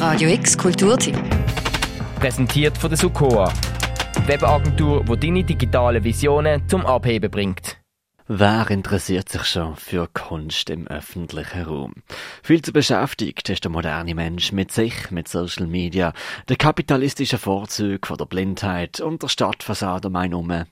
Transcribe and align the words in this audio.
Radio 0.00 0.30
X 0.30 0.56
Kulturteam. 0.56 1.14
Präsentiert 2.18 2.78
von 2.78 2.88
der 2.88 2.96
Sukoa. 2.96 3.52
Webagentur, 4.24 5.04
die 5.04 5.20
deine 5.20 5.44
digitalen 5.44 6.02
Visionen 6.02 6.66
zum 6.70 6.86
Abheben 6.86 7.30
bringt. 7.30 7.76
Wer 8.26 8.70
interessiert 8.70 9.28
sich 9.28 9.44
schon 9.44 9.76
für 9.76 10.08
Kunst 10.08 10.70
im 10.70 10.88
öffentlichen 10.88 11.64
Raum? 11.64 11.92
Viel 12.42 12.62
zu 12.62 12.72
beschäftigt 12.72 13.50
ist 13.50 13.64
der 13.64 13.70
moderne 13.70 14.14
Mensch 14.14 14.52
mit 14.52 14.72
sich, 14.72 15.10
mit 15.10 15.28
Social 15.28 15.66
Media, 15.66 16.14
der 16.48 16.56
kapitalistischen 16.56 17.38
Vorzüge 17.38 18.06
von 18.06 18.16
der 18.16 18.24
Blindheit 18.24 19.00
und 19.00 19.22
der 19.22 19.28
Stadtfassade 19.28 20.08
um 20.08 20.16
einen 20.16 20.32
herum. 20.32 20.64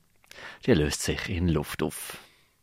Die 0.64 0.72
löst 0.72 1.02
sich 1.02 1.28
in 1.28 1.48
Luft 1.48 1.82
auf. 1.82 2.16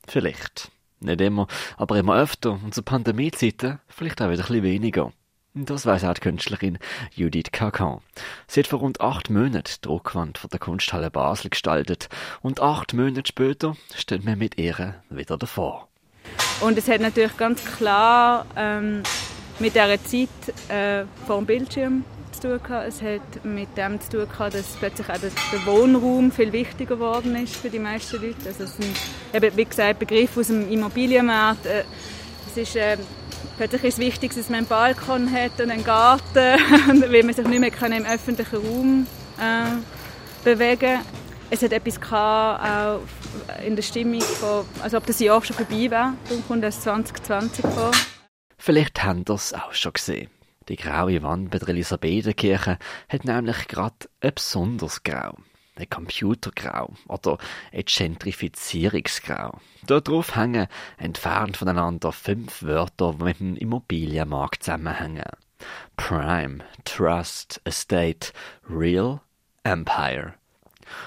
Vielleicht. 0.08 0.72
Nicht 1.00 1.22
immer, 1.22 1.46
aber 1.78 2.00
immer 2.00 2.16
öfter 2.16 2.54
und 2.54 2.74
zu 2.74 2.82
Pandemiezeiten 2.82 3.78
vielleicht 3.88 4.20
auch 4.20 4.32
wieder 4.32 4.42
ein 4.42 4.48
bisschen 4.48 4.64
weniger. 4.64 5.12
Das 5.58 5.86
weiss 5.86 6.04
auch 6.04 6.14
die 6.14 6.20
Künstlerin 6.20 6.78
Judith 7.14 7.54
Kakan. 7.54 8.02
Sie 8.46 8.60
hat 8.60 8.68
vor 8.68 8.80
rund 8.80 9.00
acht 9.00 9.30
Monaten 9.30 9.64
die 9.64 9.88
Druckwand 9.88 10.38
von 10.38 10.50
der 10.50 10.60
Kunsthalle 10.60 11.10
Basel 11.10 11.50
gestaltet 11.50 12.10
und 12.42 12.60
acht 12.60 12.94
Monate 12.94 13.24
später 13.26 13.78
stehen 13.96 14.26
wir 14.26 14.36
mit 14.36 14.58
ihr 14.58 14.96
wieder 15.10 15.38
davor. 15.38 15.88
Und 16.60 16.78
es 16.78 16.90
hat 16.90 17.00
natürlich 17.00 17.38
ganz 17.38 17.64
klar 17.64 18.46
ähm, 18.58 19.04
mit 19.60 19.76
dieser 19.76 20.04
Zeit 20.04 20.28
äh, 20.68 21.06
vor 21.26 21.38
dem 21.38 21.46
Bildschirm 21.46 22.04
zu 22.34 22.50
tun 22.50 22.60
gehabt. 22.62 22.90
Es 22.90 23.02
hat 23.02 23.46
mit 23.46 23.78
dem 23.78 24.02
zu 24.02 24.10
tun 24.10 24.30
gehabt, 24.30 24.56
dass 24.56 24.76
plötzlich 24.76 25.08
auch 25.08 25.20
der 25.20 25.66
Wohnraum 25.66 26.34
viel 26.34 26.52
wichtiger 26.52 26.96
geworden 26.96 27.34
ist 27.38 27.56
für 27.56 27.70
die 27.70 27.80
meisten 27.80 28.22
Leute. 28.22 28.46
Also 28.46 28.66
es 28.66 28.76
sind, 28.76 28.98
eben, 29.34 29.56
wie 29.56 29.64
gesagt, 29.64 30.00
Begriff 30.00 30.38
aus 30.38 30.48
dem 30.48 30.70
Immobilienmarkt. 30.70 31.66
Äh, 31.66 31.86
es 32.48 32.58
ist 32.58 32.76
äh, 32.76 32.98
Plötzlich 33.58 33.84
ist 33.84 33.94
es 33.94 34.00
wichtig, 34.00 34.34
dass 34.36 34.50
man 34.50 34.60
einen 34.60 34.68
Balkon 34.68 35.32
hat 35.32 35.60
und 35.62 35.72
einen 35.72 35.84
Garten, 35.84 36.26
weil 36.34 37.24
man 37.24 37.34
sich 37.34 37.48
nicht 37.48 37.60
mehr 37.60 37.98
im 37.98 38.06
öffentlichen 38.06 38.56
Raum 38.58 39.08
äh, 39.40 40.44
bewegen 40.44 40.96
kann. 40.96 41.06
Es 41.50 41.62
hat 41.62 41.72
etwas 41.72 42.02
gehabt, 42.02 42.66
auch 42.66 43.64
in 43.66 43.76
der 43.76 43.84
Stimmung, 43.84 44.22
von, 44.22 44.66
als 44.82 44.94
ob 44.94 45.06
das 45.06 45.20
Jahr 45.20 45.44
schon 45.44 45.56
vorbei 45.56 45.90
wäre. 45.90 46.14
Darum 46.28 46.48
kommt 46.48 46.64
das 46.64 46.82
2020 46.82 47.66
vor. 47.66 47.92
Vielleicht 48.58 49.04
haben 49.04 49.24
es 49.30 49.54
auch 49.54 49.74
schon 49.74 49.94
gesehen. 49.94 50.30
Die 50.68 50.76
graue 50.76 51.22
Wand 51.22 51.52
bei 51.52 51.60
der 51.60 51.70
Elisabetherkirche 51.70 52.80
hat 53.08 53.26
nämlich 53.26 53.68
gerade 53.68 53.96
ein 54.22 54.34
besonders 54.34 55.04
Grau 55.04 55.36
ein 55.76 55.90
Computergrau 55.90 56.94
oder 57.08 57.38
ein 57.72 57.84
Gentrifizierungsgrau. 57.86 59.60
Darauf 59.86 60.36
hängen 60.36 60.68
entfernt 60.98 61.58
voneinander 61.58 62.12
fünf 62.12 62.64
Wörter, 62.64 63.16
die 63.20 63.24
mit 63.24 63.40
dem 63.40 63.56
Immobilienmarkt 63.56 64.64
zusammenhängen. 64.64 65.26
Prime, 65.98 66.60
Trust, 66.84 67.62
Estate, 67.64 68.32
Real, 68.70 69.22
Empire. 69.64 70.34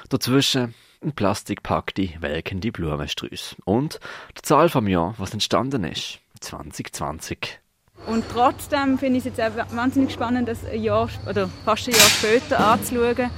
Dazwischen 0.08 0.74
ein 1.02 1.12
plastikpackte, 1.12 2.10
welkende 2.20 2.72
Blumensträuße. 2.72 3.56
Und 3.64 4.00
die 4.36 4.42
Zahl 4.42 4.68
vom 4.68 4.88
Jahr, 4.88 5.14
was 5.18 5.32
entstanden 5.32 5.84
ist. 5.84 6.18
2020. 6.40 7.60
Und 8.06 8.24
trotzdem 8.32 8.98
finde 8.98 9.18
ich 9.18 9.26
es 9.26 9.36
jetzt 9.36 9.40
auch 9.40 9.76
wahnsinnig 9.76 10.12
spannend, 10.12 10.48
das 10.48 10.64
ein 10.64 10.82
Jahr, 10.82 11.08
oder 11.28 11.48
fast 11.64 11.88
ein 11.88 11.94
Jahr 11.94 12.08
später 12.08 12.60
anzuschauen 12.60 13.30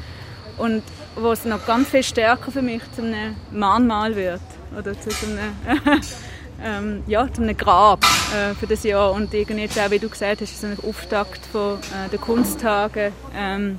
und 0.58 0.82
wo 1.16 1.32
es 1.32 1.44
noch 1.44 1.64
ganz 1.66 1.88
viel 1.88 2.02
stärker 2.02 2.50
für 2.50 2.62
mich 2.62 2.82
zu 2.94 3.02
einem 3.02 3.36
Mahnmal 3.50 4.16
wird 4.16 4.40
oder 4.76 4.98
zu 4.98 5.10
einem, 5.26 6.00
ähm, 6.64 7.02
ja, 7.06 7.30
zu 7.32 7.42
einem 7.42 7.56
Grab 7.56 8.04
äh, 8.04 8.54
für 8.54 8.66
das 8.66 8.82
Jahr 8.84 9.12
und 9.12 9.32
irgendwie 9.34 9.62
jetzt 9.62 9.78
auch, 9.78 9.90
wie 9.90 9.98
du 9.98 10.08
gesagt 10.08 10.40
hast, 10.40 10.60
so 10.60 10.66
ein 10.66 10.78
Auftakt 10.86 11.44
von 11.46 11.78
äh, 11.78 12.08
den 12.10 12.20
Kunsttagen 12.20 13.12
ähm, 13.36 13.78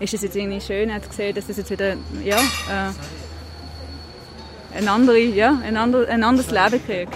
ist 0.00 0.14
es 0.14 0.22
jetzt 0.22 0.36
irgendwie 0.36 0.60
schön 0.60 0.90
zu 1.02 1.12
sehen, 1.12 1.34
dass 1.34 1.46
das 1.46 1.56
jetzt 1.56 1.70
wieder 1.70 1.94
ja, 2.24 2.38
äh, 2.38 2.92
ein, 4.76 4.88
andere, 4.88 5.18
ja, 5.18 5.58
ein 5.62 5.76
anderes 5.76 6.50
Leben 6.50 6.84
kriegt. 6.84 7.14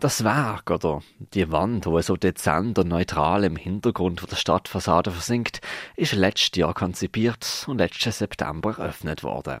Das 0.00 0.22
Werk 0.22 0.70
oder 0.70 1.02
die 1.34 1.50
Wand, 1.50 1.84
wo 1.86 2.00
so 2.00 2.16
dezent 2.16 2.78
und 2.78 2.86
neutral 2.86 3.42
im 3.42 3.56
Hintergrund 3.56 4.22
der 4.30 4.36
Stadtfassade 4.36 5.10
versinkt, 5.10 5.60
ist 5.96 6.12
letztes 6.12 6.56
Jahr 6.56 6.72
konzipiert 6.72 7.64
und 7.66 7.78
letzten 7.78 8.12
September 8.12 8.78
eröffnet 8.78 9.24
worden. 9.24 9.58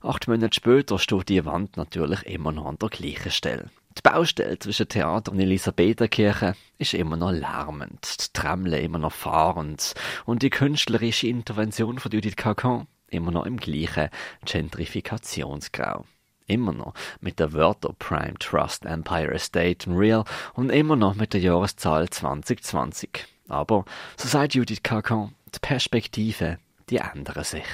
Acht 0.00 0.28
Monate 0.28 0.54
später 0.54 0.98
steht 0.98 1.28
die 1.28 1.44
Wand 1.44 1.76
natürlich 1.76 2.22
immer 2.22 2.52
noch 2.52 2.64
an 2.64 2.78
der 2.78 2.88
gleichen 2.88 3.30
Stelle. 3.30 3.68
Die 3.98 4.00
Baustelle 4.02 4.58
zwischen 4.58 4.88
Theater 4.88 5.32
und 5.32 5.40
Elisabetherkirche 5.40 6.54
ist 6.78 6.94
immer 6.94 7.18
noch 7.18 7.32
lärmend, 7.32 8.16
die 8.18 8.32
Tremle 8.32 8.80
immer 8.80 8.98
noch 8.98 9.12
fahrend 9.12 9.92
und 10.24 10.42
die 10.42 10.48
künstlerische 10.48 11.26
Intervention 11.26 11.98
von 11.98 12.12
Judith 12.12 12.36
Kakan 12.36 12.86
immer 13.08 13.30
noch 13.30 13.44
im 13.44 13.58
gleichen 13.58 14.08
Gentrifikationsgrau. 14.46 16.06
Immer 16.46 16.72
noch 16.72 16.94
mit 17.20 17.40
der 17.40 17.52
Wörter 17.52 17.92
Prime 17.98 18.34
Trust 18.38 18.84
Empire 18.84 19.34
Estate 19.34 19.90
und 19.90 19.96
Real 19.96 20.24
und 20.54 20.70
immer 20.70 20.94
noch 20.94 21.14
mit 21.14 21.32
der 21.32 21.40
Jahreszahl 21.40 22.08
2020. 22.08 23.26
Aber, 23.48 23.84
so 24.16 24.28
sagt 24.28 24.54
Judith 24.54 24.82
Kakan, 24.82 25.34
die 25.54 25.58
Perspektive, 25.60 26.58
die 26.88 26.98
ändern 26.98 27.44
sich. 27.44 27.64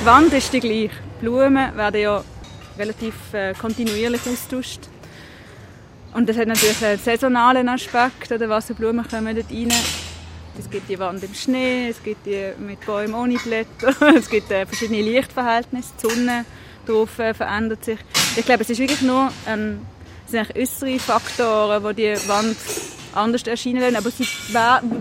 Die 0.00 0.06
Wand 0.06 0.32
ist 0.32 0.52
die 0.52 0.60
gleiche. 0.60 0.90
Blumen 1.20 1.76
werden 1.76 2.00
ja 2.00 2.24
relativ 2.78 3.14
äh, 3.32 3.54
kontinuierlich 3.54 4.22
austauscht. 4.26 4.80
Und 6.14 6.28
das 6.28 6.36
hat 6.36 6.48
natürlich 6.48 6.84
einen 6.84 6.98
saisonalen 6.98 7.68
Aspekt, 7.68 8.30
oder 8.30 8.48
Wasserblumen 8.48 9.06
kommen 9.08 9.34
dort 9.34 9.50
rein. 9.50 9.72
Es 10.58 10.68
gibt 10.68 10.88
die 10.90 10.98
Wand 10.98 11.24
im 11.24 11.34
Schnee, 11.34 11.88
es 11.88 12.02
gibt 12.02 12.26
die 12.26 12.52
mit 12.58 12.84
Bäumen 12.84 13.14
ohne 13.14 13.36
Blätter, 13.36 13.94
es 14.16 14.28
gibt 14.28 14.50
äh, 14.50 14.66
verschiedene 14.66 15.00
Lichtverhältnisse, 15.00 15.92
die 16.02 16.08
Sonne 16.08 16.44
drauf 16.86 17.18
äh, 17.18 17.34
verändert 17.34 17.84
sich. 17.84 17.98
Ich 18.36 18.44
glaube, 18.44 18.62
es 18.62 18.70
ist 18.70 18.78
wirklich 18.78 19.02
nur 19.02 19.30
ähm, 19.46 19.80
sind 20.26 20.56
äußere 20.56 20.98
Faktoren, 20.98 21.84
die 21.88 22.02
die 22.02 22.28
Wand 22.28 22.56
anders 23.14 23.42
erscheinen 23.42 23.80
lassen, 23.80 23.96
aber 23.96 24.10
sie 24.10 24.26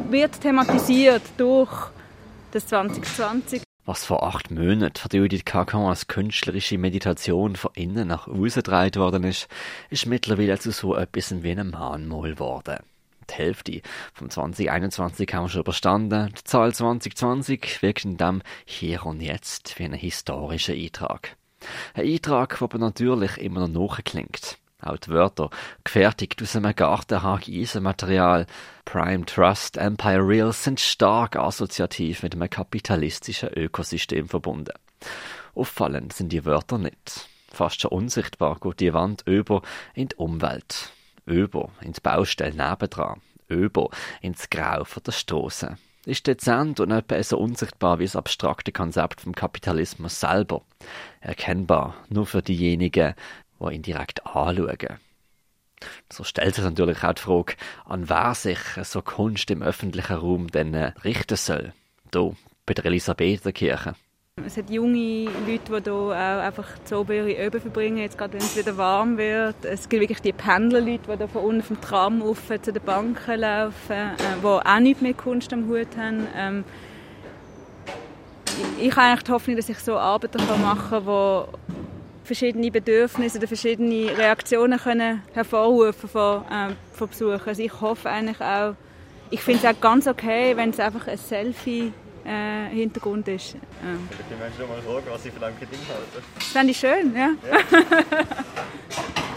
wird 0.09 0.41
thematisiert 0.41 1.23
durch 1.37 1.71
das 2.51 2.67
2020. 2.67 3.63
Was 3.85 4.05
vor 4.05 4.23
acht 4.23 4.51
Monaten 4.51 4.95
von 4.95 5.09
Judith 5.11 5.43
Kakan 5.43 5.85
als 5.85 6.07
künstlerische 6.07 6.77
Meditation 6.77 7.55
von 7.55 7.71
innen 7.73 8.07
nach 8.07 8.27
außen 8.27 8.61
getragen 8.61 8.95
worden 8.95 9.23
ist, 9.23 9.47
ist 9.89 10.05
mittlerweile 10.05 10.59
zu 10.59 10.71
so 10.71 10.95
etwas 10.95 11.33
wie 11.41 11.51
einem 11.51 11.71
Mahnmal 11.71 12.33
geworden. 12.33 12.77
Die 13.29 13.33
Hälfte 13.33 13.81
vom 14.13 14.29
2021 14.29 15.33
haben 15.33 15.45
wir 15.45 15.49
schon 15.49 15.61
überstanden. 15.61 16.33
Die 16.37 16.43
Zahl 16.43 16.73
2020 16.73 17.81
wirkt 17.81 18.05
in 18.05 18.17
dem 18.17 18.41
Hier 18.65 19.05
und 19.05 19.21
Jetzt 19.21 19.79
wie 19.79 19.85
ein 19.85 19.93
historischer 19.93 20.73
Eintrag. 20.73 21.37
Ein 21.93 22.07
Eintrag, 22.07 22.57
der 22.57 22.61
aber 22.63 22.77
natürlich 22.77 23.37
immer 23.37 23.67
noch 23.67 23.89
nachklingt. 23.89 24.57
Auch 24.81 24.97
die 24.97 25.09
Wörter, 25.09 25.51
gefertigt 25.83 26.41
aus 26.41 26.55
einem 26.55 26.75
Gartenhag 26.75 27.47
Eisenmaterial, 27.47 28.47
Prime 28.83 29.25
Trust, 29.25 29.77
Empire 29.77 30.27
Real 30.27 30.51
sind 30.53 30.79
stark 30.79 31.35
assoziativ 31.35 32.23
mit 32.23 32.33
einem 32.33 32.49
kapitalistischen 32.49 33.49
Ökosystem 33.49 34.27
verbunden. 34.27 34.73
Auffallend 35.53 36.13
sind 36.13 36.31
die 36.31 36.45
Wörter 36.45 36.79
nicht. 36.79 37.29
Fast 37.51 37.81
schon 37.81 37.91
unsichtbar 37.91 38.57
geht 38.59 38.79
die 38.79 38.93
Wand 38.93 39.23
über 39.27 39.61
in 39.93 40.07
die 40.07 40.15
Umwelt, 40.15 40.91
über 41.25 41.69
in 41.81 41.93
die 41.93 42.01
Baustelle 42.01 42.55
nebendran, 42.55 43.21
über 43.49 43.89
ins 44.21 44.49
Grau 44.49 44.83
von 44.83 45.03
der 45.03 45.11
Strasse 45.11 45.77
ist 46.05 46.27
dezent 46.27 46.79
und 46.79 46.91
etwa 46.91 47.21
so 47.23 47.37
unsichtbar 47.37 47.99
wie 47.99 48.05
das 48.05 48.15
abstrakte 48.15 48.71
Konzept 48.71 49.21
vom 49.21 49.33
Kapitalismus 49.33 50.19
selber. 50.19 50.63
Erkennbar 51.19 51.95
nur 52.09 52.25
für 52.25 52.41
diejenigen, 52.41 53.13
die 53.59 53.73
ihn 53.73 53.81
direkt 53.81 54.25
anschauen. 54.25 54.97
So 56.11 56.23
stellt 56.23 56.55
sich 56.55 56.63
natürlich 56.63 57.03
auch 57.03 57.13
die 57.13 57.21
Frage, 57.21 57.55
an 57.85 58.09
wer 58.09 58.35
sich 58.35 58.59
so 58.83 59.01
Kunst 59.01 59.49
im 59.51 59.61
öffentlichen 59.63 60.17
Raum 60.17 60.47
denn 60.47 60.75
richten 60.75 61.37
soll. 61.37 61.73
Hier, 62.13 62.35
bei 62.65 62.73
der 62.73 62.85
Elisabetherkirche. 62.85 63.95
Es 64.45 64.55
hat 64.55 64.69
junge 64.69 65.25
Leute, 65.45 65.81
die 65.81 65.83
hier 65.83 65.93
auch 65.93 66.11
einfach 66.11 66.67
zu 66.85 67.05
ihre 67.09 67.33
Öben 67.45 67.59
verbringen, 67.59 67.97
jetzt 67.97 68.17
gerade 68.17 68.33
wenn 68.33 68.39
es 68.39 68.55
wieder 68.57 68.75
warm 68.77 69.17
wird. 69.17 69.55
Es 69.63 69.89
gibt 69.89 70.01
wirklich 70.01 70.21
die 70.21 70.31
Pendlerleute, 70.31 71.03
die 71.11 71.17
hier 71.17 71.27
von 71.27 71.43
unten 71.43 71.61
vom 71.61 71.81
Tram 71.81 72.21
auf 72.21 72.39
zu 72.61 72.71
den 72.71 72.81
Banken 72.81 73.39
laufen, 73.39 73.91
äh, 73.91 74.15
die 74.41 74.45
auch 74.45 74.79
nichts 74.79 75.01
mit 75.01 75.17
Kunst 75.17 75.51
am 75.51 75.67
Hut 75.67 75.97
haben. 75.97 76.27
Ähm, 76.35 76.63
ich 78.79 78.91
habe 78.91 79.07
eigentlich 79.07 79.23
die 79.23 79.31
Hoffnung, 79.31 79.57
dass 79.57 79.69
ich 79.69 79.79
so 79.79 79.97
Arbeiten 79.97 80.41
machen 80.61 81.05
kann, 81.05 81.05
die 81.05 82.25
verschiedene 82.25 82.71
Bedürfnisse 82.71 83.37
oder 83.37 83.47
verschiedene 83.47 84.17
Reaktionen 84.17 84.79
können 84.79 85.23
hervorrufen 85.33 86.09
von, 86.09 86.43
äh, 86.45 86.73
von 86.93 87.09
Besuchern. 87.09 87.41
Also 87.45 87.61
ich 87.61 87.81
hoffe 87.81 88.09
eigentlich 88.09 88.39
auch, 88.39 88.75
ich 89.29 89.41
finde 89.41 89.67
es 89.67 89.75
auch 89.75 89.79
ganz 89.81 90.07
okay, 90.07 90.55
wenn 90.55 90.69
es 90.69 90.79
einfach 90.79 91.07
ein 91.07 91.17
Selfie 91.17 91.91
äh, 92.25 92.69
Hintergrund 92.69 93.27
ist. 93.27 93.53
Ja. 93.53 93.59
Die 94.29 94.35
Menschen 94.35 94.67
mal 94.67 94.81
fragen, 94.81 95.07
was 95.11 95.23
sie 95.23 95.31
von 95.31 95.43
einem 95.43 95.59
Ding 95.59 95.69
halten. 95.87 96.25
Das 96.35 96.45
fände 96.47 96.71
ich 96.71 96.77
schön, 96.79 97.15
ja. 97.15 97.29
ja. 97.49 97.59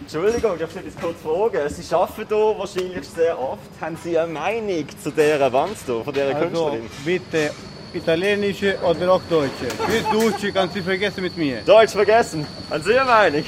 Entschuldigung, 0.00 0.56
darf 0.58 0.70
ich 0.70 0.76
etwas 0.76 1.02
kurz 1.02 1.20
fragen? 1.20 1.68
Sie 1.68 1.94
arbeiten 1.94 2.26
hier 2.28 2.58
wahrscheinlich 2.58 3.08
sehr 3.08 3.38
oft. 3.38 3.60
Haben 3.80 3.96
Sie 4.04 4.16
eine 4.16 4.32
Meinung 4.32 4.86
zu 5.02 5.10
dieser 5.10 5.52
Wand 5.52 5.76
hier, 5.84 6.04
von 6.04 6.14
dieser 6.14 6.26
Also, 6.28 6.40
Künstlerin? 6.40 6.90
bitte, 7.04 7.50
italienische 7.92 8.78
oder 8.88 9.12
auch 9.12 9.22
deutsche. 9.28 9.66
Fürs 9.66 10.10
Deutsche 10.12 10.52
kannst 10.52 10.76
du 10.76 10.82
vergessen 10.82 11.22
mit 11.22 11.36
mir. 11.36 11.60
Deutsch 11.62 11.90
vergessen. 11.92 12.46
Haben 12.70 12.84
Sie 12.84 12.94
eine 12.94 13.04
Meinung? 13.04 13.44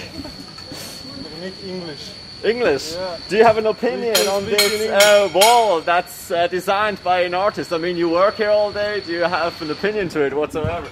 Nicht 1.40 1.62
Englisch. 1.62 2.10
English. 2.44 2.96
Do 3.28 3.36
you 3.36 3.44
have 3.44 3.58
an 3.58 3.66
opinion 3.66 4.16
on 4.28 4.44
this 4.44 4.90
uh, 4.90 5.28
wall 5.34 5.80
that's 5.80 6.30
uh, 6.30 6.46
designed 6.46 7.02
by 7.02 7.22
an 7.22 7.34
artist? 7.34 7.72
I 7.72 7.78
mean, 7.78 7.96
you 7.96 8.08
work 8.10 8.36
here 8.36 8.50
all 8.50 8.72
day. 8.72 9.00
Do 9.04 9.12
you 9.12 9.24
have 9.24 9.60
an 9.60 9.70
opinion 9.70 10.08
to 10.10 10.24
it 10.24 10.32
whatsoever? 10.32 10.88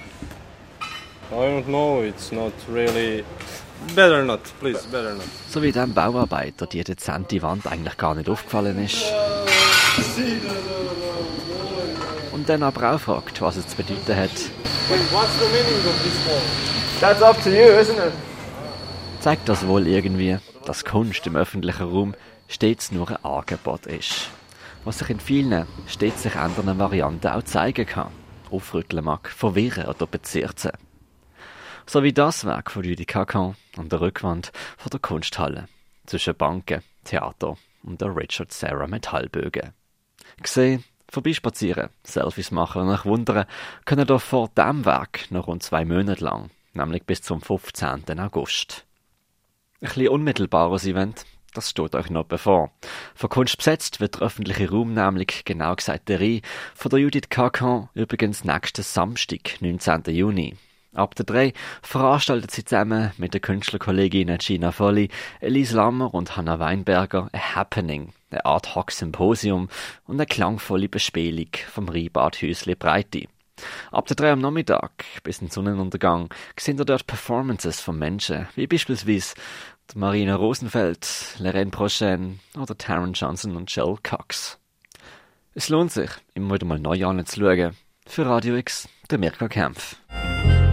I 1.31 1.35
don't 1.35 1.67
know, 1.67 2.01
it's 2.01 2.31
not 2.31 2.53
really. 2.69 3.23
Better 3.95 4.23
not, 4.25 4.43
please, 4.59 4.85
better 4.87 5.13
not. 5.13 5.27
So 5.49 5.61
wie 5.61 5.71
dem 5.71 5.93
Bauarbeiter 5.93 6.65
die 6.65 6.83
dezente 6.83 7.41
Wand 7.41 7.67
eigentlich 7.67 7.97
gar 7.97 8.15
nicht 8.15 8.29
aufgefallen 8.29 8.83
ist. 8.83 9.03
Und 12.31 12.49
dann 12.49 12.63
aber 12.63 12.93
auch 12.95 12.99
fragt, 12.99 13.41
was 13.41 13.57
es 13.57 13.67
zu 13.67 13.77
bedeuten 13.77 14.15
hat, 14.15 14.31
What's 15.11 15.37
the 15.39 15.47
meaning 15.49 15.85
of 15.85 16.01
this 16.01 16.25
wall? 16.25 16.41
That's 17.01 17.21
up 17.21 17.41
to 17.43 17.49
you, 17.49 17.77
isn't 17.77 17.99
it? 17.99 18.13
Zeigt 19.27 19.49
das 19.49 19.67
wohl 19.67 19.87
irgendwie, 19.87 20.37
dass 20.65 20.85
Kunst 20.85 21.27
im 21.27 21.35
öffentlichen 21.35 21.83
Raum 21.83 22.15
stets 22.47 22.93
nur 22.93 23.09
ein 23.09 23.25
Angebot 23.25 23.85
ist. 23.85 24.29
Was 24.85 24.99
sich 24.99 25.09
in 25.09 25.19
vielen, 25.19 25.67
stets 25.85 26.23
sich 26.23 26.35
ändernden 26.35 26.79
Varianten 26.79 27.27
auch 27.27 27.43
zeigen 27.43 27.85
kann, 27.85 28.09
aufrütteln 28.51 29.03
mag, 29.03 29.27
verwirren 29.27 29.87
oder 29.87 30.07
bezirzen. 30.07 30.71
So 31.85 32.03
wie 32.03 32.13
das 32.13 32.45
Werk 32.45 32.71
von 32.71 32.85
Judy 32.85 33.03
Kakan 33.03 33.57
an 33.75 33.89
der 33.89 33.99
Rückwand 33.99 34.53
von 34.77 34.91
der 34.91 35.01
Kunsthalle 35.01 35.67
zwischen 36.05 36.33
Banken, 36.33 36.81
Theater 37.03 37.57
und 37.83 37.99
der 37.99 38.15
Richard 38.15 38.53
Serra 38.53 38.87
Metallbögen. 38.87 39.73
Gesehen, 40.41 40.85
vorbeispazieren, 41.09 41.89
Selfies 42.05 42.51
machen 42.51 42.83
und 42.83 42.89
euch 42.91 43.03
wundern, 43.03 43.45
können 43.83 44.07
doch 44.07 44.21
vor 44.21 44.47
dem 44.57 44.85
Werk 44.85 45.29
noch 45.31 45.47
rund 45.47 45.63
zwei 45.63 45.83
Monate 45.83 46.23
lang, 46.23 46.49
nämlich 46.73 47.03
bis 47.03 47.21
zum 47.21 47.41
15. 47.41 48.21
August. 48.21 48.86
Ein 49.79 49.89
bisschen 49.89 50.07
unmittelbares 50.07 50.87
Event, 50.87 51.23
das 51.53 51.69
steht 51.69 51.93
euch 51.93 52.09
noch 52.09 52.23
bevor. 52.23 52.71
Von 53.13 53.29
Kunst 53.29 53.57
besetzt 53.57 53.99
wird 53.99 54.15
der 54.15 54.23
öffentliche 54.23 54.71
Raum 54.71 54.95
nämlich, 54.95 55.45
genau 55.45 55.75
gesagt 55.75 56.09
der 56.09 56.19
Reihe, 56.19 56.41
von 56.73 56.89
der 56.89 56.97
Judith 56.97 57.29
Kakan 57.29 57.87
übrigens 57.93 58.43
nächsten 58.43 58.81
Samstag, 58.81 59.61
19. 59.61 60.01
Juni. 60.07 60.55
Ab 60.95 61.13
der 61.13 61.25
3 61.25 61.53
veranstaltet 61.83 62.49
sie 62.49 62.65
zusammen 62.65 63.11
mit 63.17 63.35
den 63.35 63.41
Künstlerkolleginnen 63.41 64.39
Gina 64.39 64.71
Folli, 64.71 65.09
Elise 65.41 65.75
Lammer 65.75 66.11
und 66.11 66.35
Hannah 66.35 66.57
Weinberger 66.57 67.29
ein 67.31 67.55
Happening, 67.55 68.13
eine 68.31 68.45
Art 68.45 68.73
Hock-Symposium 68.73 69.69
und 70.07 70.15
eine 70.15 70.25
klangvolle 70.25 70.89
Bespielung 70.89 71.49
vom 71.71 71.87
Rheinbad 71.87 72.41
Häusli 72.41 72.73
Breite. 72.73 73.27
Ab 73.91 74.07
der 74.07 74.15
3 74.15 74.33
am 74.33 74.39
Nachmittag 74.39 74.91
bis 75.23 75.39
zum 75.39 75.49
Sonnenuntergang 75.49 76.29
sehen 76.59 76.77
ihr 76.77 76.85
dort 76.85 77.07
Performances 77.07 77.79
von 77.79 77.97
Menschen, 77.97 78.47
wie 78.55 78.67
beispielsweise 78.67 79.35
Marina 79.95 80.35
Rosenfeld, 80.35 81.07
Lorraine 81.39 81.71
Prochain 81.71 82.39
oder 82.59 82.77
Taron 82.77 83.13
Johnson 83.13 83.55
und 83.55 83.73
Joel 83.73 83.97
Cox. 84.03 84.59
Es 85.53 85.69
lohnt 85.69 85.91
sich, 85.91 86.11
immer 86.33 86.55
wieder 86.55 86.65
mal 86.65 86.79
neu 86.79 87.05
anzuschauen. 87.05 87.75
Für 88.05 88.25
Radio 88.25 88.55
X, 88.57 88.87
der 89.09 89.17
Mirka 89.17 89.47
Kempf. 89.47 89.95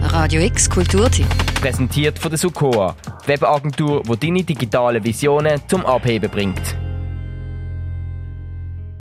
Radio 0.01 0.41
X 0.41 0.69
Kulturtipp. 0.69 1.27
Präsentiert 1.59 2.19
von 2.19 2.29
der 2.29 2.37
Sukoa, 2.37 2.95
die 3.23 3.29
Webagentur, 3.29 4.03
die 4.03 4.17
deine 4.17 4.43
digitalen 4.43 5.03
Visionen 5.03 5.61
zum 5.67 5.85
Abheben 5.85 6.29
bringt. 6.29 6.84